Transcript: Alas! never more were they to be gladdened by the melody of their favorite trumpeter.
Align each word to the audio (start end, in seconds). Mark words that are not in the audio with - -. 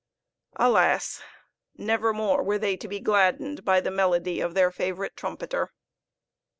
Alas! 0.55 1.21
never 1.77 2.11
more 2.11 2.41
were 2.41 2.57
they 2.57 2.75
to 2.75 2.87
be 2.87 2.99
gladdened 2.99 3.63
by 3.63 3.79
the 3.79 3.91
melody 3.91 4.39
of 4.41 4.55
their 4.55 4.71
favorite 4.71 5.15
trumpeter. 5.15 5.69